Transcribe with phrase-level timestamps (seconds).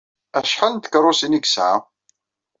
[0.37, 1.75] Acḥal n tkeṛṛusin ay yesɛa?